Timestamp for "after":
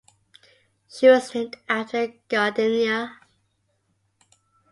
1.69-2.07